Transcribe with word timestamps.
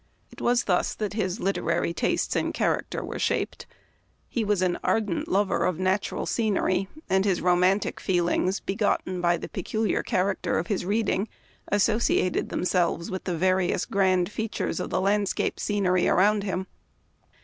It 0.31 0.41
was 0.41 0.63
thus 0.63 0.95
that 0.95 1.13
his 1.13 1.39
literary 1.39 1.93
tastes 1.93 2.35
and 2.35 2.55
character 2.55 3.05
were 3.05 3.19
shaped. 3.19 3.67
He 4.27 4.43
was 4.43 4.63
an 4.63 4.79
ardent 4.83 5.27
lover 5.27 5.63
of 5.63 5.77
natural 5.77 6.25
scenery, 6.25 6.87
and 7.07 7.23
his 7.23 7.39
romantic 7.39 7.99
feelings, 7.99 8.59
begotten 8.59 9.21
by 9.21 9.37
the 9.37 9.47
peculiar 9.47 10.01
character 10.01 10.57
of 10.57 10.65
his 10.65 10.85
reading, 10.87 11.27
associated 11.67 12.49
themselves 12.49 13.11
with 13.11 13.25
the 13.25 13.37
various 13.37 13.85
grand 13.85 14.31
features 14.31 14.79
of 14.79 14.89
the 14.89 14.99
landscape 15.01 15.59
scenery 15.59 16.07
around 16.07 16.41
him. 16.45 16.65